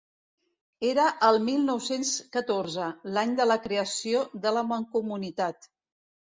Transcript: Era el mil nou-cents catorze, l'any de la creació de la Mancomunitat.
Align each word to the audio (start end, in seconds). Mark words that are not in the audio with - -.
Era 0.87 1.03
el 1.27 1.37
mil 1.49 1.61
nou-cents 1.67 2.15
catorze, 2.39 2.89
l'any 3.19 3.37
de 3.43 3.49
la 3.53 3.61
creació 3.69 4.27
de 4.49 4.57
la 4.59 4.67
Mancomunitat. 4.75 5.73